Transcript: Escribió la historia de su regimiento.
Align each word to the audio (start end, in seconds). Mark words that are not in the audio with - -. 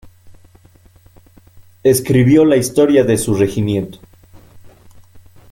Escribió 1.83 2.43
la 2.43 2.57
historia 2.57 3.03
de 3.03 3.19
su 3.19 3.35
regimiento. 3.35 3.99